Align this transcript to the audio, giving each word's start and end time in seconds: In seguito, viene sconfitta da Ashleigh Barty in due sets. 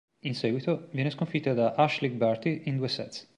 In 0.21 0.33
seguito, 0.33 0.87
viene 0.93 1.11
sconfitta 1.11 1.53
da 1.53 1.75
Ashleigh 1.75 2.17
Barty 2.17 2.63
in 2.65 2.77
due 2.77 2.87
sets. 2.87 3.29